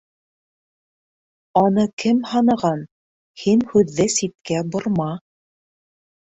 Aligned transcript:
Аны 1.63 1.83
кем 2.03 2.23
һанаған... 2.29 2.81
һин 3.43 3.61
һүҙҙе 3.75 4.09
ситкә 4.15 4.63
борма. 4.75 5.13